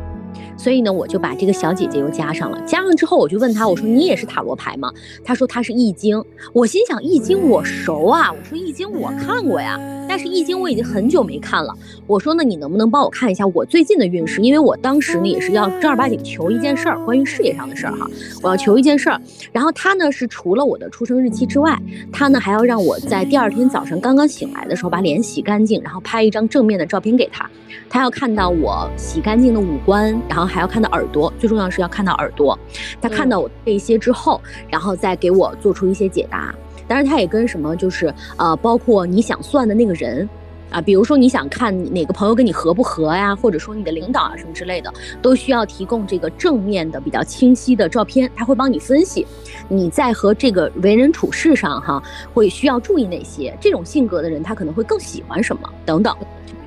[0.56, 2.60] 所以呢，我就把这个小姐姐又加上了。
[2.66, 4.92] 加上之后，我就问她，我说你也是塔罗牌吗？
[5.22, 6.22] 她说她是易经。
[6.52, 11.72] 我心想易经我熟啊，我说易经我看过呀，但是易经我已经很久没看了。
[12.06, 14.40] 我说那你能不能帮我看一下我最近的运势？
[14.40, 18.08] 因为我当时呢也是要正儿八经求一件事儿，关于事业上的事儿哈，
[18.42, 19.20] 我要求一件事儿。
[19.52, 21.78] 然后她呢是除了我的出生日期之外，
[22.10, 27.48] 她呢还要让我在第二天早上刚刚醒来的时候把脸洗干净，然后拍一张正面的照片给她，
[27.90, 30.45] 她要看到我洗干净的五官，然后。
[30.46, 32.58] 还要看到耳朵，最重要是要看到耳朵。
[33.00, 36.54] 他看到我这些之后，然后再给我做出一些解答。
[36.88, 40.28] 当然，他也跟什么就是呃，包括你想算的那个人
[40.70, 48.30] 啊，比如说你想看哪个朋友跟你合不合呀，或者说你的领导啊什么之类的，都需要提供这个正面的比较清晰的照片。
[48.36, 49.26] 他会帮你分析
[49.68, 56.16] 你在和这个为人处事上哈，会需要注意哪些，这种性格的人他可能会更喜欢什么等等。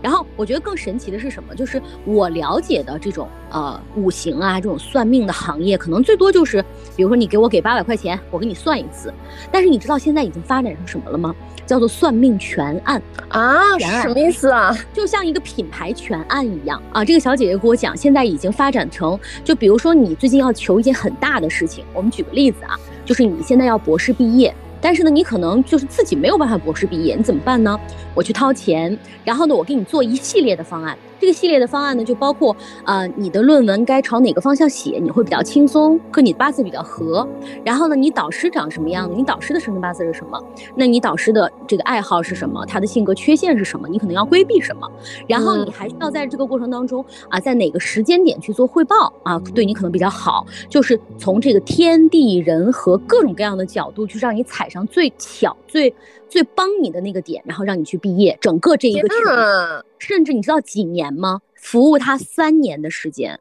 [0.01, 1.53] 然后我觉得更神奇的是什么？
[1.55, 6.63] 就是我了解的这种呃五行啊，这种算命的行业，可能最多就是，
[6.95, 9.13] 比如说你给我给八百块钱，我给你算一次。
[9.51, 11.35] 但是你知道现在已经发展成什么了吗？
[11.65, 14.75] 叫做算命全案啊，什么意思啊？
[14.91, 17.05] 就像一个品牌全案一样啊。
[17.05, 24.53] 这个小姐姐给我讲，现在已经发展成，就比如说你最近要求一件很大的事情，我们举个例子啊，就是你现在要博士毕业。
[24.81, 27.79] 但是呢，你可能就是自己没有办法博士毕业，你怎么办呢？
[28.13, 30.97] 我去掏钱，然后呢，我给你做一系列的方案。
[31.19, 32.55] 这个系列的方案呢，就包括
[32.85, 37.27] 呃，你的论文该朝哪个方向写，你会比较轻松，跟你的八字比较合。
[37.63, 39.15] 然后呢，你导师长什么样的？
[39.15, 40.41] 你导师的生辰八字是什么？
[40.75, 42.65] 那你导师的这个爱好是什么？
[42.65, 43.87] 他的性格缺陷是什么？
[43.89, 44.89] 你可能要规避什么？
[45.27, 50.45] 然后你还需要在这个过程当中啊，在哪个时间点去做汇报啊，对你可能比较好。
[50.69, 55.93] 就是从这个天地人和各种各样的角度去让你踩上最巧最。
[56.29, 61.39] 最帮你的那个点，然后让你去毕业，整个这一个甚至你知道几年吗？
[61.55, 63.39] 服务他三年的时间，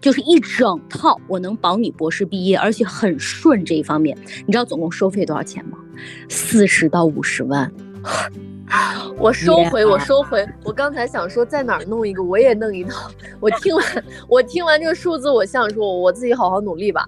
[0.00, 4.18] 就是一整套，我能保你博士毕业，而且很顺这一方面。
[4.44, 5.78] 你知道总共收费多少钱吗？
[6.28, 7.72] 四十到五十万。
[9.18, 10.46] 我收回，我收回。
[10.64, 13.10] 我刚才想说在哪儿弄一个，我也弄一套。
[13.38, 17.06] 我听完，我听完这个数字，我想说我自己好好努力吧。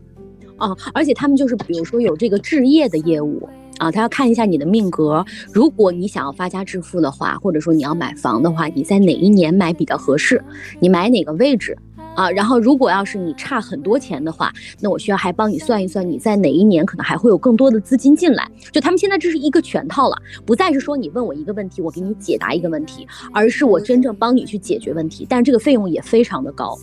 [0.58, 3.48] 啊，而且他们就是比如说有这个置业的业务。
[3.78, 5.24] 啊，他要看一下你的命格。
[5.52, 10.42] 如果你想要发家致富的话，或者说你要买房的话，你在哪一年买比较合适？
[10.80, 11.76] 你买哪个位置？
[12.14, 18.46] 啊，然后如果要是你差很多钱的话，那我需要还帮你算一算，你在哪一年可能还会有更多的资金进来。
[18.70, 25.27] 就他们现在这是一个全套了，不再是说你问我一个问题，我给你解答一个问题，而是我真正帮你去解决问题。
[25.29, 26.79] 但这个费用也非常的高。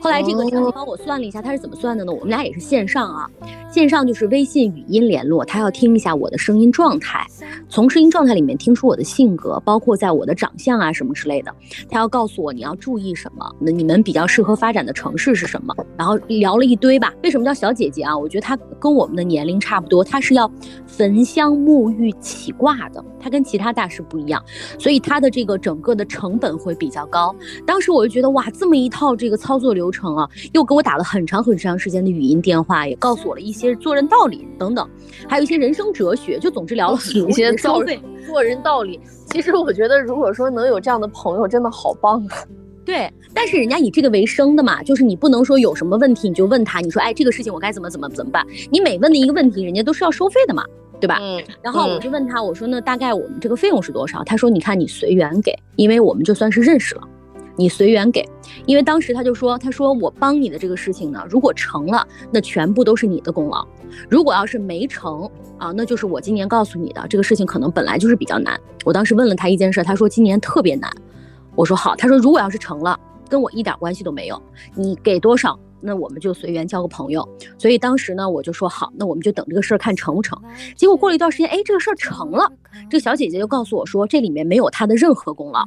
[0.00, 2.12] 后来这个小姐帮我算了一下，他是怎么算的呢？
[2.12, 3.28] 我们俩也是线上啊，
[3.70, 7.26] 线上就是微信语音联络，他要听一下我的声音状态，
[7.68, 11.54] 从声音状态里面听出我的性格，包括在我的长相啊什么之类的，
[11.90, 14.53] 他要告诉我你要注意什么，那你们比较适合。
[14.54, 15.74] 发展的城市是什么？
[15.96, 17.12] 然后聊了一堆吧。
[17.22, 18.16] 为什么叫小姐姐啊？
[18.16, 20.04] 我觉得她跟我们的年龄差不多。
[20.04, 20.50] 她是要
[20.86, 24.42] 焚香沐浴起卦的，她跟其他大师不一样，
[24.78, 27.34] 所以她的这个整个的成本会比较高。
[27.66, 34.88] 当时我就觉得哇，这么一套这个操作流程啊，又给我打了很长很长时间的语音电话，也告诉我了一些做人道理等等，
[35.28, 36.38] 还有一些人生哲学。
[36.38, 37.28] 就总之聊了很多。
[37.30, 39.00] 一些做人做人道理。
[39.30, 42.36] 其实我觉得，如果说能有这样的朋友，真的好棒啊。
[42.84, 48.46] 对，但是人家以这个为生的嘛，就是你不能说有什么问题你就问他，你说哎这个事情我该怎么怎么怎么办？
[48.70, 50.64] 你每问的一个问题，人家都是要收费的嘛，
[51.00, 51.18] 对吧？
[51.20, 51.42] 嗯。
[51.62, 54.22] 然后我就问他，我说那大概我们这个费用是多少？
[54.24, 57.02] 他说你看你随缘给，因为我们就算是认识了，
[57.56, 58.22] 你随缘给。
[58.66, 63.66] 因为当时他就说，他说我帮你的这个事情呢，如果成了，那全部都是你的功劳；
[64.10, 68.60] 如果要是没成啊，那就是我今年告诉你的这个事情可能本来就是比较难。
[68.84, 70.90] 我当时问了他一件事，他说今年特别难。
[71.56, 74.40] 我说好，他说如果要是成了，跟我一点关系都没有，
[74.74, 75.58] 你给多少？
[75.86, 80.40] 那我们就随缘交个朋友，所以当时呢，我就说好，那我们就等这个事儿看成不成。
[80.74, 82.50] 结果过了一段时间，哎，这个事儿成了，
[82.88, 85.62] 这个小姐姐就告诉我说，这里面没有她的任何功劳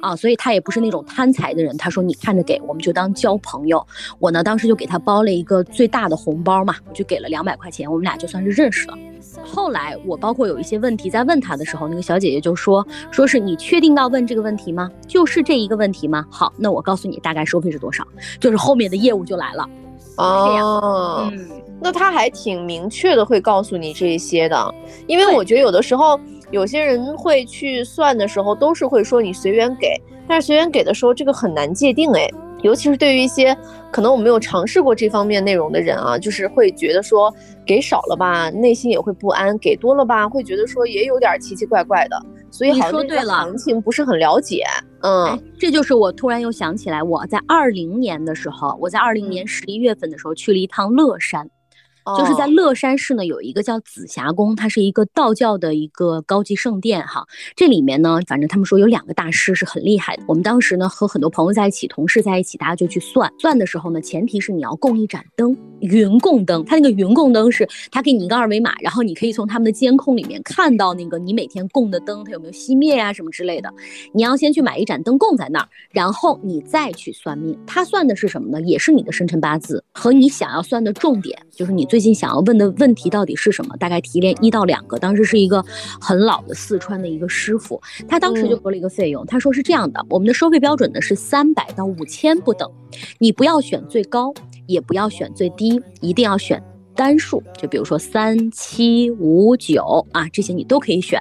[0.00, 1.76] 啊，所以他也不是那种贪财的人。
[1.76, 3.84] 他说你看着给，我们就当交朋友。
[4.18, 8.96] 我呢，当时就给他包了一个最大的红包嘛，我就给了两百块钱，我们俩就算是认识了。
[9.44, 14.90] 后来我包括有一些问题在问他的时候，那个小姐姐就说：“说是你确定要问这个问题吗？
[15.06, 16.24] 就是这一个问题吗？
[16.30, 18.06] 好，那我告诉你大概收费是多少，
[18.40, 19.68] 就是后面的业务就来了。”
[20.16, 21.48] 哦，嗯，
[21.80, 24.74] 那他还挺明确的会告诉你这些的，
[25.06, 26.18] 因为我觉得有的时候
[26.50, 32.28] 有些人会去算的时候都是会说你随缘给，但是随缘给的时候这个很难界定哎。
[32.62, 33.56] 尤其是对于一些
[33.92, 37.32] 可能我没有尝试过这方面内容的人啊，就是会觉得说
[37.64, 42.20] 给少了吧，内心也会不安；给多了吧，会觉得说也有点奇奇怪怪的。
[42.50, 44.64] 所以好像对行情不是很了解。
[45.02, 51.48] 嗯，这就是我突然又想起来，我在二零年的时候，我在二零年十一月份的时候去了一趟乐山。
[52.16, 57.26] 就是在乐山市呢，有一个叫紫霞宫，它是一个道教的一个高级圣殿哈。
[57.56, 60.22] 这里面呢，反正他们说有两个大师是很厉害的。
[60.26, 63.32] 我们当时呢和很多朋友在一起，同事在一起，大家就去算。
[63.38, 66.64] 算的时候呢，前提是你要供一盏灯，云供灯。
[66.64, 73.70] 它那个云供灯是，它给你一个二维码，然后你可以从他们的监控里面看到那个你每天供的灯它有没有熄灭呀什么之类的。
[74.14, 77.58] 你要先去买一盏灯供在那儿，然后你再去算命。
[77.66, 78.62] 他算的是什么呢？
[78.62, 81.98] 也是你的生辰八字和你想要算的重点，就是你最。
[81.98, 83.76] 最近想要问的问题到底是什么？
[83.76, 84.96] 大概提炼一到两个。
[84.98, 85.60] 当时是一个
[86.00, 92.70] 很老的四川的一个师傅，他当时就说了一个费用，他说是这样的，我们的收费标准呢是三百到五千不等，
[93.18, 94.32] 你不要选最高，
[94.68, 96.62] 也不要选最低，一定要选
[96.94, 101.20] 单数，就比如说三七五九啊，这些你都可以选。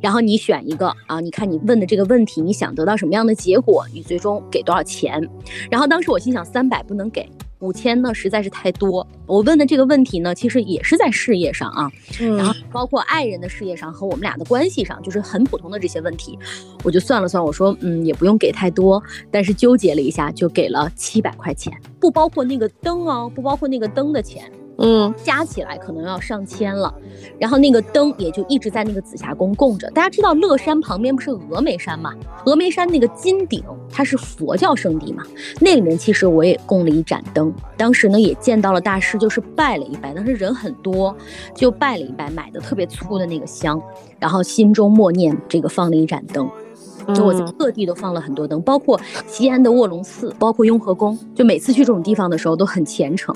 [0.00, 5.26] 然后你选一个啊，你看你问的这个问题，你想得到什么样的结果，你最终给多少钱？
[5.70, 7.28] 然后当时我心想，三百不能给。
[7.60, 9.06] 五千呢实在是太多。
[9.26, 16.38] 我问的这个问题呢，其实也是在事业上啊，然后包括爱人的事业上和我们俩的关系上，就是很普通的这些问题。
[16.84, 24.50] 我就算了算，我说嗯，也不用给太多，但是纠结了一下，就给了七百块钱，不包括那个灯哦，不包括那个灯的钱。
[24.80, 26.92] 嗯，加起来可能要上千了，
[27.36, 29.90] 然后那个灯也就一直在那个紫霞宫供着。
[29.90, 32.14] 大家知道乐山旁边不是峨眉山吗？
[32.44, 35.24] 峨眉山那个金顶，它是佛教圣地嘛。
[35.60, 40.14] 那里面其实我也供了一盏灯，当时呢也见到了大师，就是拜了一拜。
[40.14, 41.14] 当时人很多，
[41.56, 43.82] 就拜了一拜，买的特别粗的那个香，
[44.20, 46.48] 然后心中默念，这个放了一盏灯。
[47.14, 51.18] 就我在各地都放了很多灯，包括西安的卧龙寺，包括雍和宫。
[51.34, 53.34] 就每次去这种地方的时候都很虔诚，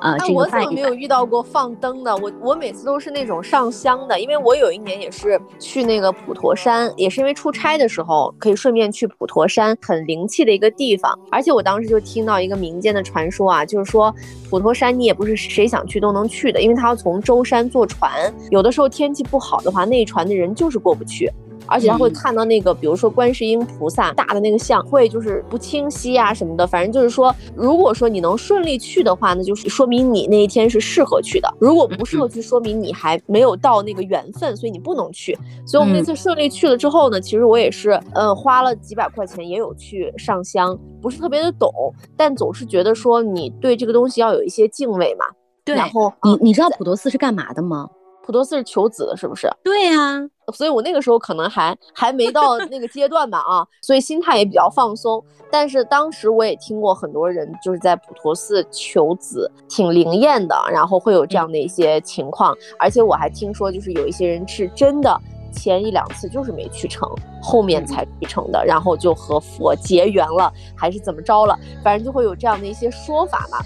[0.00, 2.16] 啊，这个我怎么没有遇到过放灯的？
[2.16, 11.16] 我我每次都是那种上香的，因为我有一年也是去那个普陀山，也是因为出差的时候可以顺便去普陀山，很灵气的一个地方。
[11.30, 14.12] 而且我当时就听到一个民间的传说啊，就是说
[14.50, 18.10] 普陀山你也不是谁想去都能去的，因为它要从舟山坐船，
[18.50, 21.30] 有的时候天气不好的话，那船的人就是过不去。
[21.66, 26.66] 而且他会看到那个，比如说观世音菩萨大的那个像，会就是不清晰啊什么的。
[26.66, 35.38] 反正就是说，如果说你能顺利去的话，那就是说明你那一天是适合去的；如果不适合去，说明你还没有到那个缘分，所以你不能去。
[35.66, 41.70] 所以我们那次顺利去了之后呢，其实我也是，嗯，花了几百块钱，也有去上香，不是特别的懂，
[42.16, 45.24] 但总是觉得说你对这个东西要有一些敬畏嘛。
[45.64, 45.74] 对。
[45.74, 47.88] 然后你你知道普陀寺是干嘛的吗？
[48.24, 49.50] 普陀寺是求子的，是不是？
[49.62, 50.28] 对呀。
[50.52, 55.22] 所以我那个时候可能还还没到那个阶段吧啊，所以心态也比较放松。
[55.50, 62.54] 但是当时我也听过很多人就是在普陀寺求子，挺灵验的，然后会有这样的一些情况。
[62.78, 65.16] 而且我还听说，就是有一些人是真的
[65.52, 67.08] 前一两次就是没去成，
[67.40, 71.58] 后面才去成的，然后就和佛结缘了，还是怎么着了？
[71.84, 73.58] 反正就会有这样的一些说法嘛。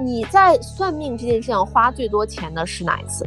[0.00, 3.26] 你在算命这件事上花最多钱的是哪一次？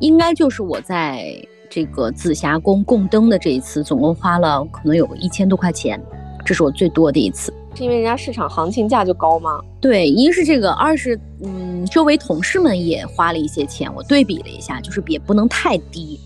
[0.00, 1.40] 应该就是我在。
[1.72, 6.02] 这个紫霞宫供灯的这一次，总共花了可能有一千多块钱，
[6.44, 7.54] 这是我最多的一次。
[7.76, 9.60] 是因为人家市场行情价就高吗？
[9.80, 16.18] 对，一是这个，二是嗯，周围同事们也花了一些钱，我对比了一下，就是也不能太低。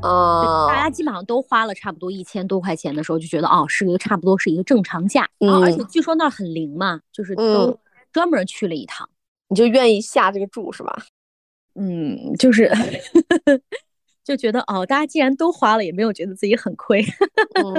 [0.00, 5.28] 啊，大家基本上都花了差不多一千多块钱的时候，就觉得哦，是一个差不多是一个正常价。
[5.40, 7.78] 嗯，而且据说那儿很灵嘛，就是都
[8.10, 9.06] 专门去了一趟，
[9.50, 10.96] 你就愿意下这个注是吧？
[11.74, 12.70] 嗯，就是。
[14.24, 17.04] 就觉得哦，大家既然都花了，也没有觉得自己很亏。
[17.54, 17.74] 嗯，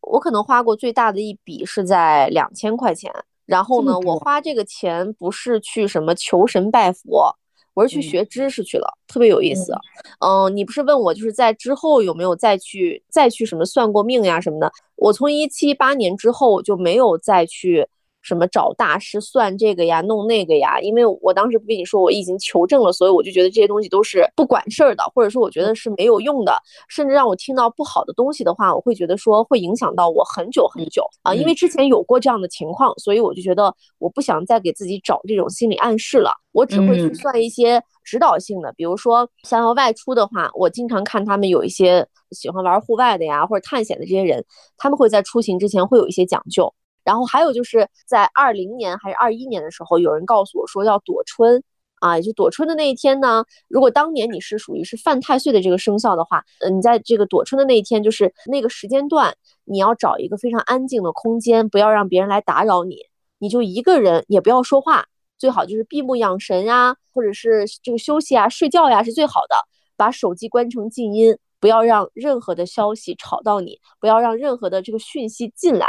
[0.00, 3.08] 我可能花过最大的一笔是在两千块钱。
[3.44, 7.32] 然后呢，我花这个钱不是去什么求神拜佛，
[7.72, 9.72] 我是去学知识去了，特别有意思。
[10.18, 14.72] 嗯，你不是问我就是在之后有没有再去再去什么算过命呀什么的？
[14.96, 17.86] 我从一七八年之后就没有再去。
[18.26, 20.80] 什么找大师算这个呀，弄那个呀？
[20.80, 31.32] 因为我当时不跟你说我已经求证了，所以我就觉得这些东西都是不管事儿的，或者说我觉得是没有用的，甚至让我听到不好的东西的话，我会觉得说会影响到我很久很久啊。
[31.32, 36.32] 因为之前有过这样的情况，所以我就觉得我不想再给自己找这种心理暗示了。
[36.50, 44.44] 我只会去算一些指导性的，比如说想要外出的话，我经常看他们有一些喜欢玩户外的呀，或者探险的这些人，
[44.76, 46.74] 他们会在出行之前会有一些讲究。
[47.06, 51.62] 然后还有就是在二零年还是二一年的时候，有人告诉我说要躲春
[52.00, 53.44] 啊，也就躲春的那一天呢。
[53.68, 59.32] 如果当年你是属于是犯太岁的这个生肖的话，嗯，你在这个躲春的那一天，就是那个时间段，
[59.64, 62.98] 你要找一个非常安静的空间，不要让别人来打扰你，
[63.38, 65.06] 你就一个人，也不要说话，
[65.38, 69.54] 最好就是闭目养神呀，或者是这个休息啊、睡觉呀是最好的。
[69.96, 75.86] 把手机关成静音，不要让任何的消息吵到你，不要让任何的这个讯息进来。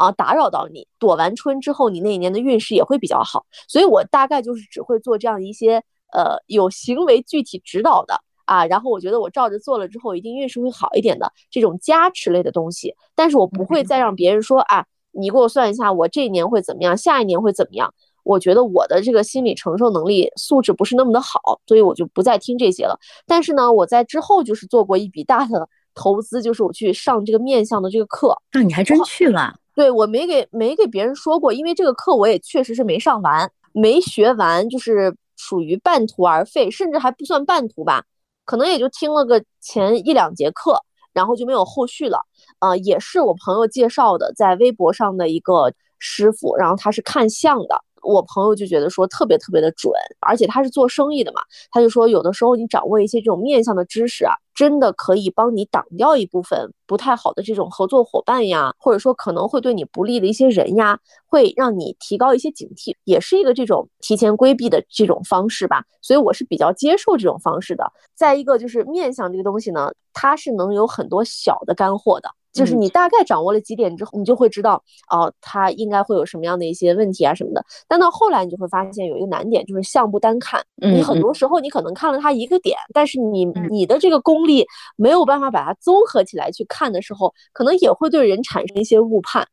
[0.00, 3.44] 啊，打扰到你，躲完春之后，你那一年的运势也会比较好。
[3.68, 5.82] 所以我大概就是只会做这样一些
[6.12, 12.94] 呃有行为具体指导的啊，然后我觉得我照着做了之后，一定运势会好一点的这种加持类的东西。
[13.14, 17.92] 但是我不会再让别人说啊，你给我算一下，我这一年会怎么样，下一年会怎么样？
[18.22, 22.98] 我觉得我的这个心理承受能力素质不是那么的好，所以我就不再听这些了。
[23.26, 28.36] 但是呢，我在之后就是做过一笔大的投资，就是我去上这个面相的这个课。
[28.52, 29.54] 那你还真去了。
[29.74, 38.04] 对我没给没给别人说过，因为这个课我也确实是没上完，没学完，就是属于半途而废，甚至还不算半途吧，
[38.44, 40.78] 可能也就听了个前一两节课，
[41.12, 42.20] 然后就没有后续了。
[42.58, 47.82] 呃，也是我朋友介绍的，在微博上的一个师傅，然后他是看相的。
[48.02, 51.40] 我朋友就觉得说特别特别的准，而且他是做生意的嘛，
[51.70, 65.84] 他就说有的时候你掌握一些这种面向的知识啊，真的可以帮你挡掉一部分不太好的这种合作伙伴呀，或者说可能会对你不利的一些人呀，会让你提高一些警惕，也是一个这种提前规避的这种方式吧。
[66.02, 67.84] 所以我是比较接受这种方式的。
[68.14, 72.30] 再一个就是面相这个东西呢，它是能有很多小的干货的。
[72.52, 77.64] 就是你大概掌握了几点之后，你就会知道哦，它应该会有什么样的一些问题啊什么的。
[77.86, 80.62] 但到后来，你就会发现有一个难点，就是相不单看。
[80.76, 89.46] 你很多时候你可能看了它一个点，但是你你的这个功力没有办法把它综合起来去看的时候，可能也会对人产生一些误判。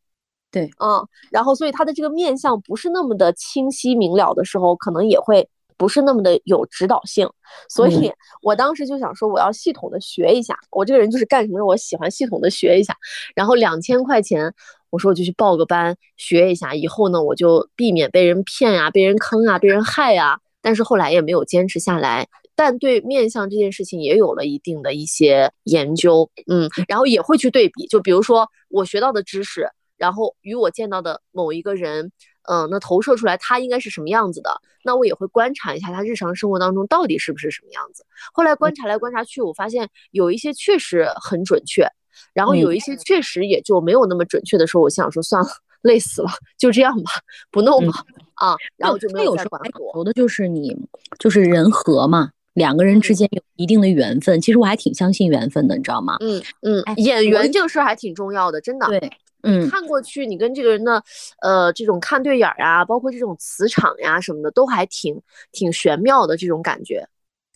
[0.52, 5.48] 对，嗯，然后所以它的这个面相不是那么的清晰明了的时候，可能也会。
[5.78, 7.30] 不是那么的有指导性，
[7.70, 8.12] 所以
[8.42, 10.58] 我当时就想说，我要系统的学一下。
[10.72, 12.96] 我这个人就是干什么，我喜欢系统的学一下。
[13.36, 14.52] 然后两千块钱，
[14.90, 20.40] 我说我就去报个班学一下，以后呢，我就避免被人骗呀、被人坑啊、被人害呀。
[20.62, 32.12] 但是后来也没有坚持下来，但对面相这件事情也有了一定的一些研究，嗯，然后也会去对比，就比如说我学到的知识，然后与我见到的某一个人。
[32.48, 34.50] 嗯，那投射出来他应该是什么样子的？
[34.84, 38.06] 那我也会观察一下他日常生活当中到底是不是什么样子。
[38.34, 41.86] 后来观察来观察去，我发现有一些确实很准确，
[42.34, 45.50] 然后有一些确实也就没有那么准确的时候，我想说算了，
[45.82, 47.12] 累死了，就这样吧，
[47.52, 47.92] 不弄了
[48.36, 48.56] 啊。
[48.78, 49.98] 然后就没有再管我。
[50.00, 50.74] 有的就是你
[51.20, 54.40] 就是人和嘛，两个人之间有一定的缘分。
[54.40, 56.16] 其实我还挺相信缘分的，你知道吗？
[56.22, 58.88] 嗯嗯，演员这个事儿还挺重要的，真的。
[58.88, 59.12] 对。
[59.44, 61.04] 嗯，看过去，你跟这个人的，
[61.42, 65.22] 呃，这种看对眼儿啊，包括这种磁场呀什么的，都还挺
[65.52, 67.08] 挺玄妙的这种感觉。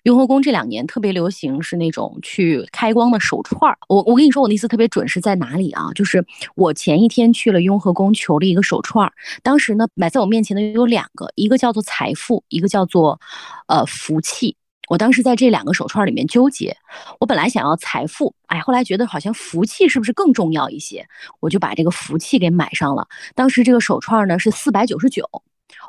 [0.04, 3.78] 雍和宫这两年特别流行是那种去开光的手串儿。
[3.88, 5.92] 我我跟你说，我那次特别准是在哪里啊？
[5.94, 6.26] 就是
[6.56, 9.14] 我前一天去了雍和宫求了一个手串儿，
[9.44, 13.20] 当时呢摆在我面前的有两个，一个叫做财富，一个叫做
[13.68, 14.56] 呃福气。
[14.92, 16.76] 我当时在这两个手串里面纠结，
[17.18, 21.08] 我本来想要财富，哎，后来觉得好像福气是不是更重要一些，
[21.40, 23.08] 我就把这个福气给买上了。
[23.34, 25.24] 当时这个手串呢是四百九十九，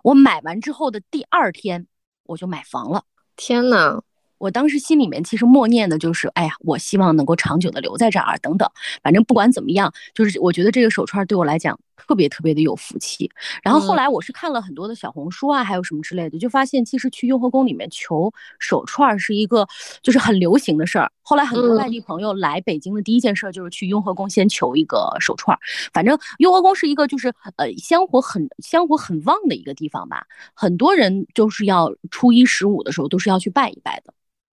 [0.05, 1.85] 我买完之后的第二天
[2.27, 3.03] 我就买房了。
[3.35, 4.01] 天哪！
[4.39, 8.71] 我当时心里面其实默念的就是，哎呀，我希望能够长久的留在这儿，等等。
[9.03, 11.77] 反正不管怎么样，就是我觉得这个手串对我来讲
[12.07, 13.31] 特别特别的有福气。
[13.63, 19.67] 然后后来我是看了很多的小红书啊，还有什么之类的，就发现其实去雍和宫里面求手串是一个
[20.03, 21.11] 就是很流行的事儿。
[21.23, 25.57] 后来很多外地朋友来北京的第一件事就是去雍和宫先求一个手串。
[25.93, 34.13] 反正雍和宫是一个就是呃香火很香火很旺的一个地方吧，很多人就是要初一十五的时候都是要去拜一拜的。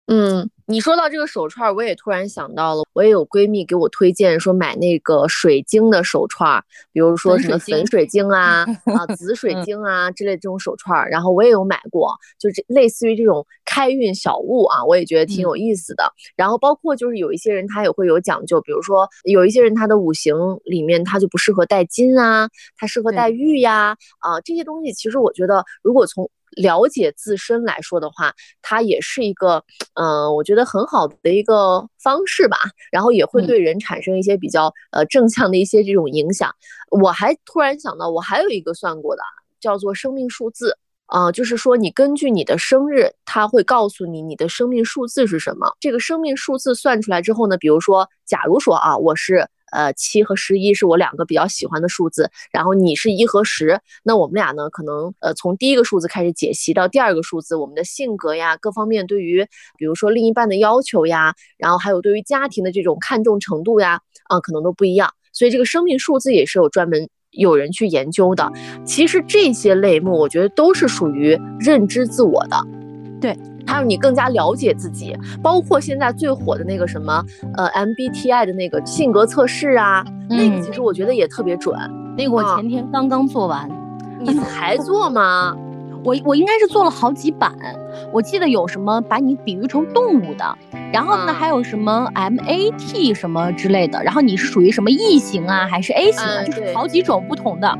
[0.10, 0.50] 嗯。
[0.72, 16.04] 你说到这个手串，我也突然想到了，我也有闺蜜给我推荐说买那个水晶的手串，比如说什么粉水晶啊、 啊紫水晶啊之类这种手串，然后我也有买过，就这类似于这种开运小物啊，我也觉得挺有意思的。
[16.36, 20.36] 然后包括就是有一些人他也会有讲究，比如说有一些人他的五行
[20.66, 22.48] 里面他就不适合戴金啊，
[22.78, 32.58] 他适合戴玉呀，啊这些东西其实我觉得如果从了解自身来说的话，它也是一个，嗯，我觉得很好的一个方式吧。
[32.92, 36.54] 然后也会对人产生一些比较呃正向的一些这种影响。
[36.92, 39.22] 我还突然想到，我还有一个算过的，
[39.60, 45.72] 叫做生命数字啊，就是说你根据你的生日，它会告诉你你的生命数字是什么。
[45.80, 49.48] 这个生命数字算出来之后呢，比如说，假如说啊，我是。
[49.72, 59.46] 呃，七和十一是我两个比较喜欢的数字，然后你是一和十，那我们俩呢，可能呃从第一个数字开始解析到第二个数字，我们的性格呀，各方面对于
[59.78, 68.52] 比如说另一半的要求呀，然后还有对于家庭的这种看重程度呀，啊，可能都不一样，所以这个生命数字也是有专门有人去研究的。
[68.86, 72.58] 其实这些类目，我觉得都是属于认知自我的，
[73.22, 73.38] 对。
[73.70, 77.24] 还有你更加了解自己，包括现在最火的那个什么，
[77.56, 81.78] 呃，MBTI 的那个性格测试啊，那个其实我觉得也特别准。
[82.18, 83.70] 那个我前天刚刚做完，
[84.20, 85.56] 你还做吗？
[86.04, 87.54] 我我应该是做了好几版，
[88.14, 90.58] 我记得有什么把你比喻成动物的，
[90.94, 97.78] 然后呢还有什么 MAT 什么之类的，然后你是属于什么 E 型啊还是 A 型啊，就是好几种不同的，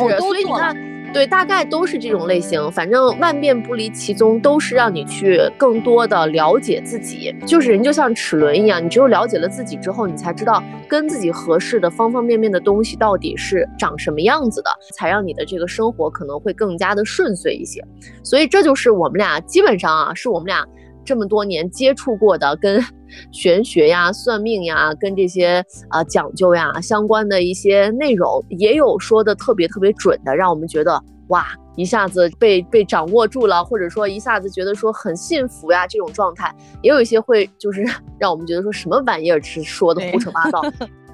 [0.00, 0.74] 我都做了。
[1.12, 7.34] 对，大概都是这种类型，反正万变不离其宗，都是让你去更多的了解自己。
[7.46, 17.82] 就是人就像齿轮一样，你只有了解了自己之后，你才知道跟自己合适的方方面面的东西到底是长什么样子的，才让你的这个生活可能会更加的顺遂一些。
[18.22, 20.64] 所以这就是我们俩基本上啊，是我们俩。
[21.08, 22.84] 这么多年接触过的跟
[23.32, 31.46] 玄学呀、算命呀、跟这些啊讲究呀相关的一些内容，也有说的特别特别准的，让我们觉得哇，
[31.76, 37.82] 一下子被被掌握住了，或者说一下子觉得说很幸福呀这种状态，也有一些会就是
[38.20, 40.62] 让我们觉得说什么玩意儿是说的胡扯八道。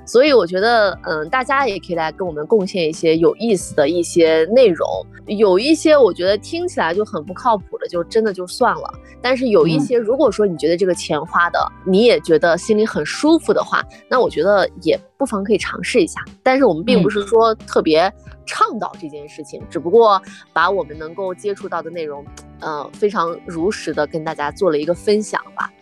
[0.07, 4.87] 所以我觉得，嗯，大家也可以来跟我们贡献一些有意思的一些内容。
[5.27, 8.95] 有一些我觉得听起来就很不靠谱的，就真的就算了。
[9.23, 16.23] 但是有一些，如果说你觉得这个钱花的，你也觉得心里很舒服的话，那我觉得也不妨可以尝试一下。
[16.43, 18.13] 但是我们并不是说特别
[18.45, 20.21] 倡导这件事情，只不过
[20.53, 22.23] 把我们能够接触到的内容，
[22.61, 25.73] 呃，非常如实的跟大家做了一个分享吧。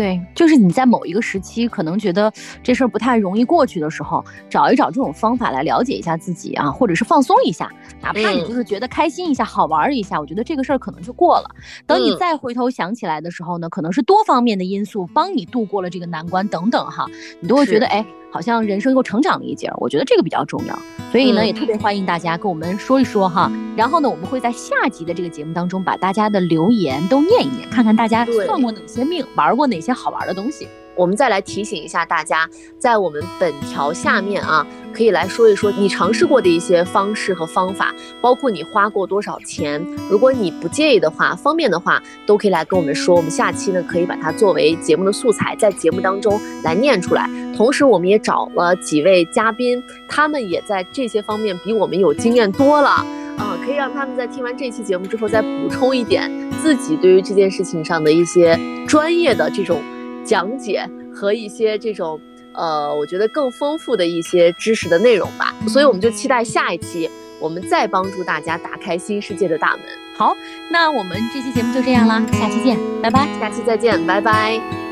[0.00, 2.32] 对，就是你在某一个时期可能觉得
[2.62, 7.70] 这事儿不太容易过去的时候，找一找这种方法来了解一下自己啊，或者是放松一下，
[8.00, 11.54] 哪怕你就是觉得开心一下、好玩一下，我觉得这个事儿可能就过了。
[11.86, 17.04] 等你再回头想起来的时候呢，可能是多方面的因素帮你度过了这个难关等等哈，
[17.40, 18.02] 你都会觉得哎。
[18.30, 20.78] 好像人生又成长了一截，我觉得这个比较重要，
[21.10, 23.50] 所以呢，也特别欢迎大家跟我们说一说哈。
[23.76, 30.68] 然后呢，我们会在下集的这个节目当中把大家的留言都念一念，看看大家算过哪些命，玩过哪些好玩的东西。
[31.00, 32.46] 我们再来提醒一下大家，
[32.78, 39.82] 在我们本条下面啊，可以来说一说你尝试过的一些方式和方法，包括你花过多少钱。
[40.10, 43.16] 如果你不介意的话，方便的话，都可以来跟我们说。
[43.16, 47.30] 我们下期呢，可以把它作为节目的素材，在节目当中来念出来。
[47.56, 52.90] 同时，我们也找了几位嘉宾，他们也在这些方面比我们有经验多了
[53.38, 56.30] 啊，可以让他们在听完这期节目之后，再补充一点
[56.62, 59.80] 自己对于这件事情上的一些专业的这种。
[60.24, 62.20] 讲解和一些这种，
[62.54, 67.10] 呃，我觉得更丰富的一些知识的内容吧，所以我们就期待下一期，
[67.40, 69.80] 我们再帮助大家打开新世界的大门。
[70.16, 70.36] 好，
[70.70, 74.89] 那我们这期节目就这样啦，下期见，拜拜，下期再见，拜拜。